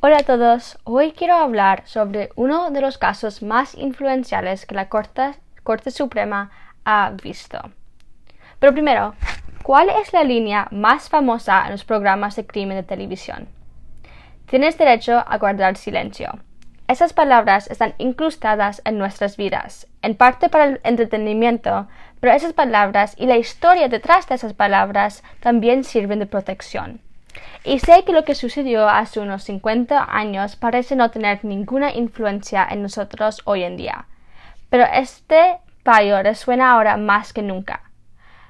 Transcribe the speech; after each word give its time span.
Hola 0.00 0.18
a 0.18 0.22
todos, 0.22 0.78
hoy 0.84 1.10
quiero 1.10 1.34
hablar 1.34 1.82
sobre 1.84 2.30
uno 2.36 2.70
de 2.70 2.80
los 2.80 2.98
casos 2.98 3.42
más 3.42 3.74
influenciales 3.74 4.64
que 4.64 4.76
la 4.76 4.88
Corte, 4.88 5.32
Corte, 5.64 5.90
Suprema 5.90 6.52
ha 6.84 7.10
visto. 7.20 7.58
Pero 8.60 8.72
primero, 8.72 9.16
¿cuál 9.64 9.90
es 9.90 10.12
la 10.12 10.22
línea 10.22 10.68
más 10.70 11.08
famosa 11.08 11.64
en 11.64 11.72
los 11.72 11.84
programas 11.84 12.36
de 12.36 12.46
crimen 12.46 12.76
de 12.76 12.84
televisión? 12.84 13.48
Tienes 14.46 14.78
derecho 14.78 15.24
a 15.26 15.36
guardar 15.36 15.76
silencio. 15.76 16.30
Esas 16.86 17.12
palabras 17.12 17.68
están 17.68 17.94
incrustadas 17.98 18.80
en 18.84 18.98
nuestras 18.98 19.36
vidas, 19.36 19.88
en 20.02 20.14
parte 20.14 20.48
para 20.48 20.66
el 20.66 20.80
entretenimiento, 20.84 21.88
pero 22.20 22.34
esas 22.34 22.52
palabras 22.52 23.16
y 23.18 23.26
la 23.26 23.36
historia 23.36 23.88
detrás 23.88 24.28
de 24.28 24.36
esas 24.36 24.52
palabras 24.54 25.24
también 25.40 25.82
sirven 25.82 26.20
de 26.20 26.26
protección. 26.26 27.00
Y 27.64 27.78
sé 27.80 28.04
que 28.04 28.12
lo 28.12 28.24
que 28.24 28.34
sucedió 28.34 28.88
hace 28.88 29.20
unos 29.20 29.44
50 29.44 30.06
años 30.08 30.56
parece 30.56 30.96
no 30.96 31.10
tener 31.10 31.44
ninguna 31.44 31.92
influencia 31.92 32.66
en 32.70 32.82
nosotros 32.82 33.42
hoy 33.44 33.64
en 33.64 33.76
día. 33.76 34.06
Pero 34.70 34.84
este 34.92 35.58
fallo 35.84 36.22
resuena 36.22 36.72
ahora 36.72 36.96
más 36.96 37.32
que 37.32 37.42
nunca. 37.42 37.82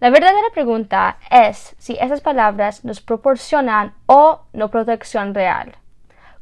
La 0.00 0.10
verdadera 0.10 0.48
pregunta 0.54 1.18
es 1.30 1.76
si 1.78 1.96
esas 2.00 2.20
palabras 2.20 2.84
nos 2.84 3.00
proporcionan 3.00 3.94
o 4.06 4.40
no 4.52 4.70
protección 4.70 5.34
real. 5.34 5.76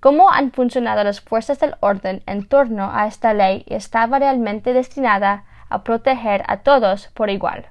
¿Cómo 0.00 0.30
han 0.30 0.52
funcionado 0.52 1.02
las 1.02 1.20
fuerzas 1.20 1.58
del 1.58 1.74
orden 1.80 2.22
en 2.26 2.46
torno 2.46 2.90
a 2.92 3.06
esta 3.06 3.32
ley 3.32 3.64
y 3.66 3.74
estaba 3.74 4.18
realmente 4.18 4.72
destinada 4.72 5.44
a 5.68 5.82
proteger 5.84 6.44
a 6.48 6.58
todos 6.58 7.08
por 7.08 7.30
igual? 7.30 7.66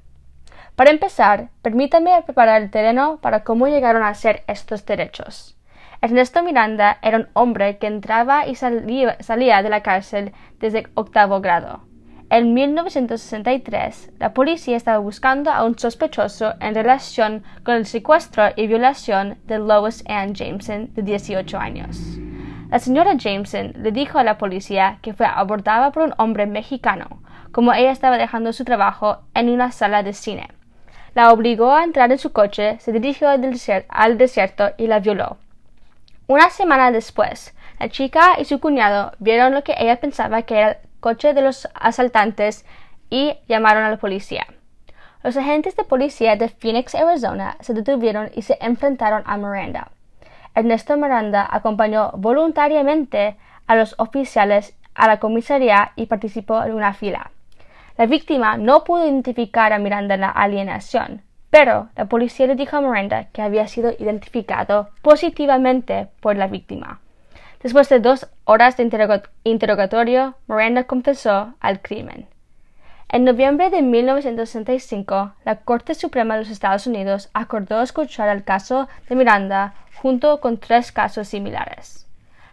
Para 0.75 0.91
empezar, 0.91 1.51
permítanme 1.61 2.21
preparar 2.23 2.61
el 2.61 2.69
terreno 2.69 3.19
para 3.21 3.45
cómo 3.45 3.67
llegaron 3.67 4.03
a 4.03 4.13
ser 4.13 4.43
estos 4.47 4.85
derechos. 4.85 5.55
Ernesto 6.01 6.43
Miranda 6.43 6.97
era 7.01 7.19
un 7.19 7.27
hombre 7.31 7.77
que 7.77 7.87
entraba 7.87 8.45
y 8.45 8.55
salía, 8.55 9.15
de 9.17 9.69
la 9.69 9.81
cárcel 9.81 10.33
desde 10.59 10.87
octavo 10.95 11.39
grado. 11.39 11.85
En 12.29 12.53
1963, 12.53 14.11
la 14.19 14.33
policía 14.33 14.75
estaba 14.75 14.97
buscando 14.97 15.49
a 15.49 15.63
un 15.63 15.79
sospechoso 15.79 16.55
en 16.59 16.75
relación 16.75 17.43
con 17.63 17.75
el 17.75 17.85
secuestro 17.85 18.43
y 18.57 18.67
violación 18.67 19.37
de 19.45 19.59
Lois 19.59 20.03
Ann 20.09 20.33
Jameson, 20.33 20.89
de 20.93 21.03
18 21.03 21.57
años. 21.57 22.19
La 22.69 22.79
señora 22.79 23.13
Jameson 23.15 23.71
le 23.77 23.93
dijo 23.93 24.19
a 24.19 24.25
la 24.25 24.37
policía 24.37 24.97
que 25.01 25.13
fue 25.13 25.25
abordada 25.25 25.91
por 25.91 26.03
un 26.03 26.13
hombre 26.17 26.47
mexicano, 26.47 27.21
como 27.53 27.71
ella 27.71 27.91
estaba 27.91 28.17
dejando 28.17 28.51
su 28.51 28.65
trabajo 28.65 29.19
en 29.33 29.49
una 29.49 29.71
sala 29.71 30.03
de 30.03 30.11
cine 30.11 30.49
la 31.15 31.31
obligó 31.31 31.73
a 31.73 31.83
entrar 31.83 32.11
en 32.11 32.19
su 32.19 32.33
coche, 32.33 32.77
se 32.79 32.91
dirigió 32.91 33.29
al, 33.29 34.17
desierto 34.17 34.71
y 34.77 34.87
la 34.87 34.99
violó. 34.99 35.37
Una 36.27 36.49
semana 36.49 36.91
después, 36.91 37.55
la 37.79 37.89
chica 37.89 38.35
y 38.37 38.45
su 38.45 38.59
cuñado 38.59 39.13
vieron 39.19 39.53
lo 39.53 39.63
que 39.63 39.75
ella 39.77 39.99
pensaba 39.99 40.41
que 40.41 40.57
era 40.57 40.71
el 40.71 40.77
coche 40.99 41.33
de 41.33 41.41
los 41.41 41.69
asaltantes 41.73 42.65
y 43.09 43.37
llamaron 43.47 43.83
a 43.83 43.89
la 43.89 43.97
policía. 43.97 44.45
Los 45.23 45.37
agentes 45.37 45.75
de 45.77 45.85
policía 45.85 46.35
de 46.35 46.49
Phoenix, 46.49 46.93
Arizona, 46.93 47.55
se 47.61 47.73
detuvieron 47.73 48.29
y 48.35 48.41
se 48.41 48.57
enfrentaron 48.59 49.23
a 49.25 49.37
Miranda. 49.37 49.91
Ernesto 50.53 50.97
Miranda 50.97 51.47
acompañó 51.49 52.11
voluntariamente 52.13 53.37
a 53.67 53.75
los 53.75 53.95
oficiales 53.97 54.75
a 54.93 55.07
la 55.07 55.19
comisaría 55.19 55.93
y 55.95 56.07
participó 56.07 56.63
en 56.63 56.73
una 56.73 56.93
fila. 56.93 57.31
La 57.97 58.07
víctima 58.07 58.57
no 58.57 58.83
pudo 58.83 59.05
identificar 59.05 59.71
a 59.71 59.79
Miranda 59.79 60.15
en 60.15 60.21
la 60.21 60.29
alienación, 60.29 61.21
pero 61.49 61.87
la 61.95 62.05
policía 62.05 62.45
le 62.47 62.55
dijo 62.55 62.75
a 62.75 62.81
Miranda 62.81 63.29
que 63.31 63.41
había 63.41 63.69
sido 63.69 63.93
identificado 63.97 64.89
positivamente 65.01 66.09
por 66.19 66.35
la 66.35 66.47
víctima. 66.47 66.99
Después 67.63 67.87
de 67.87 68.01
dos 68.01 68.27
horas 68.43 68.75
de 68.75 68.83
interrogatorio, 69.45 70.35
Miranda 70.47 70.83
confesó 70.83 71.53
al 71.61 71.81
crimen. 71.81 72.27
En 73.07 73.23
noviembre 73.23 73.69
de 73.69 73.81
1965, 73.81 75.33
la 75.45 75.55
Corte 75.61 75.95
Suprema 75.95 76.33
de 76.33 76.41
los 76.41 76.49
Estados 76.49 76.87
Unidos 76.87 77.29
acordó 77.33 77.81
escuchar 77.81 78.27
el 78.27 78.43
caso 78.43 78.89
de 79.07 79.15
Miranda 79.15 79.73
junto 80.01 80.41
con 80.41 80.57
tres 80.57 80.91
casos 80.91 81.29
similares. 81.29 82.04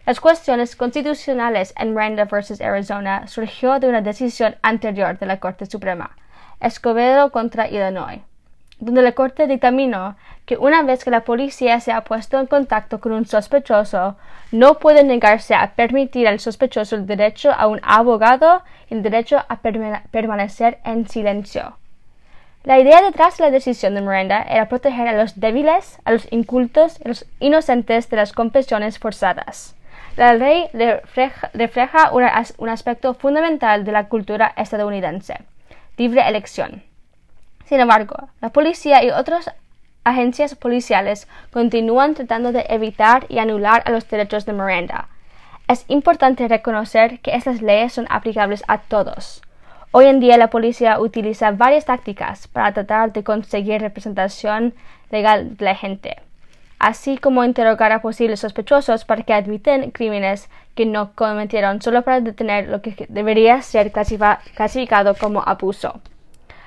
Las 0.05 0.19
cuestiones 0.19 0.75
constitucionales 0.75 1.73
en 1.79 1.95
Miranda 1.95 2.25
vs. 2.25 2.61
Arizona 2.61 3.29
surgió 3.29 3.79
de 3.79 3.89
una 3.89 4.01
decisión 4.01 4.57
anterior 4.61 5.17
de 5.17 5.27
la 5.27 5.39
Corte 5.39 5.65
Suprema, 5.67 6.17
Escobedo 6.61 7.31
contra 7.31 7.69
Illinois, 7.69 8.21
donde 8.81 9.01
la 9.01 9.13
Corte 9.13 9.47
dictaminó 9.47 10.17
que 10.45 10.57
una 10.57 10.83
vez 10.83 11.05
que 11.05 11.13
la 11.13 11.21
policía 11.21 11.79
se 11.79 11.93
ha 11.93 12.03
puesto 12.03 12.41
en 12.41 12.47
contacto 12.47 12.99
con 12.99 13.13
un 13.13 13.27
sospechoso, 13.27 14.17
no 14.51 14.81
puede 14.81 15.05
negarse 15.05 15.55
a 15.55 15.75
permitir 15.75 16.27
al 16.27 16.41
sospechoso 16.41 16.97
el 16.97 17.07
derecho 17.07 17.53
a 17.53 17.69
un 17.69 17.79
abogado 17.85 18.65
y 18.91 18.95
el 18.95 19.05
derecho 19.05 19.45
a 19.49 19.61
permanecer 19.61 20.79
en 20.85 21.09
silencio. 21.09 21.77
La 22.65 22.81
idea 22.81 23.03
detrás 23.03 23.39
de 23.39 23.45
la 23.45 23.51
decisión 23.53 23.95
de 23.95 24.01
Miranda 24.01 24.43
era 24.43 24.69
proteger 24.69 25.07
a 25.07 25.13
los 25.13 25.39
débiles, 25.39 26.01
a 26.05 26.11
los 26.11 26.27
incultos 26.33 26.99
y 26.99 27.05
a 27.05 27.09
los 27.09 27.25
inocentes 27.39 28.11
de 28.11 28.17
las 28.17 28.33
confesiones 28.33 28.99
forzadas. 28.99 29.77
La 30.17 30.35
ley 30.35 30.69
refleja, 31.55 32.11
un 32.59 32.69
aspecto 32.69 33.15
fundamental 33.15 33.83
de 33.85 33.93
la 33.93 34.09
cultura 34.09 34.53
estadounidense, 34.59 35.39
libre 35.97 36.29
elección. 36.29 36.83
Sin 37.65 37.81
embargo, 37.81 38.29
la 38.43 38.51
policía 38.51 39.03
y 39.03 39.11
otras 39.11 39.51
agencias 40.05 40.55
policiales 40.55 41.29
continúan 41.51 42.13
tratando 42.15 42.53
de 42.53 42.67
evitar 42.69 43.25
y 43.31 43.39
anular 43.39 43.89
los 43.91 44.07
derechos 44.07 44.45
de 44.45 44.53
Miranda. 44.53 45.09
Es 45.67 45.87
importante 45.89 46.47
reconocer 46.47 47.21
que 47.21 47.35
estas 47.35 47.63
leyes 47.63 47.95
son 47.95 48.07
aplicables 48.11 48.65
a 48.69 48.79
todos. 48.79 49.41
Hoy 49.93 50.07
en 50.07 50.21
día 50.21 50.37
la 50.37 50.51
policía 50.51 51.01
utiliza 51.01 51.53
varias 51.53 51.87
tácticas 51.87 52.49
para 52.49 52.73
tratar 52.73 53.15
de 53.15 53.25
conseguir 53.25 53.81
representación 53.81 54.75
legal 55.11 55.57
de 55.57 55.65
la 55.65 55.75
gente 55.75 56.17
así 56.83 57.17
como 57.17 57.45
interrogar 57.45 57.93
a 57.93 58.03
posibles 58.03 58.41
sospechosos 58.41 59.05
para 59.05 59.23
que 59.23 59.33
admiten 59.33 59.93
crímenes 59.93 60.51
que 60.75 60.85
no 60.85 61.13
cometieron 61.15 61.81
solo 61.81 62.03
para 62.03 62.21
detener 62.21 62.69
lo 62.69 62.83
que 62.83 63.07
debería 63.09 63.63
ser 63.63 63.93
clasificado 63.93 65.15
como 65.15 65.45
abuso. 65.47 66.01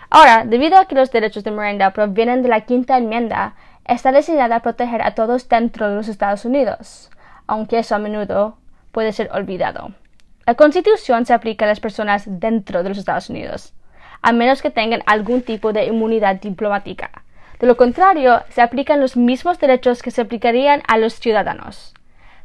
Ahora, 0.09 0.45
debido 0.45 0.77
a 0.77 0.85
que 0.85 0.95
los 0.95 1.11
derechos 1.11 1.43
de 1.43 1.51
Miranda 1.51 1.91
provienen 1.91 2.43
de 2.43 2.47
la 2.47 2.61
quinta 2.61 2.97
enmienda, 2.97 3.55
está 3.83 4.13
destinada 4.13 4.55
a 4.55 4.59
proteger 4.61 5.01
a 5.01 5.15
todos 5.15 5.49
dentro 5.49 5.89
de 5.89 5.95
los 5.95 6.07
Estados 6.07 6.45
Unidos, 6.45 7.11
aunque 7.45 7.79
eso 7.79 7.93
a 7.93 7.99
menudo 7.99 8.57
puede 8.93 9.11
ser 9.11 9.29
olvidado. 9.33 9.91
La 10.45 10.55
Constitución 10.55 11.25
se 11.25 11.33
aplica 11.33 11.65
a 11.65 11.67
las 11.67 11.81
personas 11.81 12.23
dentro 12.25 12.83
de 12.83 12.89
los 12.89 12.97
Estados 12.97 13.29
Unidos, 13.29 13.73
a 14.21 14.31
menos 14.31 14.61
que 14.61 14.71
tengan 14.71 15.03
algún 15.07 15.41
tipo 15.41 15.73
de 15.73 15.87
inmunidad 15.87 16.37
diplomática. 16.37 17.14
De 17.59 17.67
lo 17.67 17.77
contrario, 17.77 18.41
se 18.49 18.61
aplican 18.61 18.99
los 18.99 19.16
mismos 19.16 19.59
derechos 19.59 20.01
que 20.01 20.11
se 20.11 20.21
aplicarían 20.21 20.83
a 20.88 20.97
los 20.97 21.13
ciudadanos. 21.13 21.93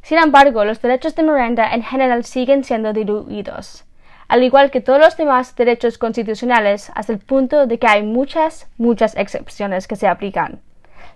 Sin 0.03 0.19
embargo, 0.19 0.65
los 0.65 0.81
derechos 0.81 1.15
de 1.15 1.22
Miranda 1.22 1.72
en 1.75 1.82
general 1.82 2.25
siguen 2.25 2.65
siendo 2.65 2.93
diluidos, 2.93 3.84
al 4.28 4.43
igual 4.44 4.71
que 4.71 4.81
todos 4.81 5.00
los 5.00 5.16
demás 5.16 5.56
derechos 5.56 5.98
constitucionales, 5.98 6.91
hasta 6.94 7.12
el 7.12 7.19
punto 7.19 7.66
de 7.66 7.78
que 7.78 7.87
hay 7.87 8.03
muchas, 8.03 8.69
muchas 8.78 9.16
excepciones 9.16 9.88
que 9.88 9.97
se 9.97 10.06
aplican. 10.06 10.60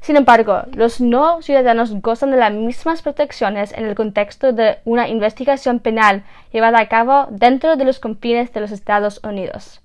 Sin 0.00 0.16
embargo, 0.16 0.64
los 0.74 1.00
no 1.00 1.40
ciudadanos 1.40 1.94
gozan 2.02 2.30
de 2.30 2.36
las 2.36 2.52
mismas 2.52 3.00
protecciones 3.00 3.72
en 3.72 3.86
el 3.86 3.94
contexto 3.94 4.52
de 4.52 4.78
una 4.84 5.08
investigación 5.08 5.78
penal 5.78 6.24
llevada 6.52 6.80
a 6.80 6.88
cabo 6.88 7.26
dentro 7.30 7.76
de 7.76 7.86
los 7.86 8.00
confines 8.00 8.52
de 8.52 8.60
los 8.60 8.70
Estados 8.70 9.20
Unidos. 9.24 9.80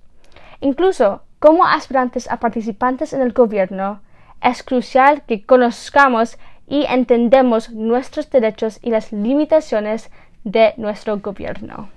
Incluso, 0.60 1.22
como 1.40 1.64
aspirantes 1.64 2.30
a 2.30 2.38
participantes 2.38 3.12
en 3.12 3.22
el 3.22 3.32
gobierno, 3.32 4.02
es 4.42 4.62
crucial 4.62 5.22
que 5.26 5.44
conozcamos 5.44 6.38
y 6.68 6.84
entendemos 6.84 7.70
nuestros 7.70 8.30
derechos 8.30 8.78
y 8.82 8.90
las 8.90 9.10
limitaciones 9.10 10.10
de 10.44 10.74
nuestro 10.76 11.18
gobierno. 11.18 11.88